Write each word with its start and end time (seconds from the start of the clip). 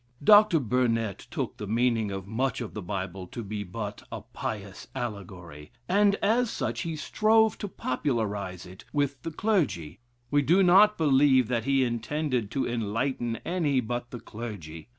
Dr. 0.23 0.59
Burnet 0.59 1.27
took 1.29 1.57
the 1.57 1.67
meaning 1.67 2.09
of 2.09 2.25
much 2.25 2.59
of 2.59 2.73
the 2.73 2.81
Bible 2.81 3.27
to 3.27 3.43
be 3.43 3.63
but 3.63 4.01
a 4.11 4.21
"pious 4.21 4.87
allegory," 4.95 5.71
and, 5.87 6.15
as 6.23 6.49
such, 6.49 6.81
he 6.81 6.95
strove 6.95 7.55
to 7.59 7.67
popularize 7.67 8.65
it 8.65 8.83
with 8.91 9.21
the 9.21 9.29
clergy. 9.29 9.99
We 10.31 10.41
do 10.41 10.63
not 10.63 10.97
believe 10.97 11.49
that 11.49 11.65
he 11.65 11.83
intended 11.83 12.49
to 12.49 12.67
enlighten 12.67 13.35
any 13.45 13.79
but 13.79 14.09
the 14.09 14.19
clergy. 14.19 14.87